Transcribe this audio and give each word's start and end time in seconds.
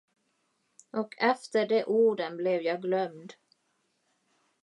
Och 0.91 1.15
efter 1.17 1.67
de 1.67 1.83
orden 1.83 2.37
blev 2.37 2.61
jag 2.61 2.81
glömd. 2.81 3.33